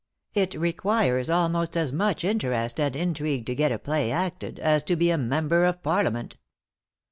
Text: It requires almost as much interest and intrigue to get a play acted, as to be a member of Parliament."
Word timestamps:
It 0.33 0.55
requires 0.55 1.29
almost 1.29 1.77
as 1.77 1.93
much 1.93 2.23
interest 2.23 2.79
and 2.79 2.95
intrigue 2.95 3.45
to 3.45 3.53
get 3.53 3.71
a 3.71 3.77
play 3.77 4.09
acted, 4.11 4.57
as 4.57 4.81
to 4.85 4.95
be 4.95 5.11
a 5.11 5.17
member 5.19 5.63
of 5.63 5.83
Parliament." 5.83 6.37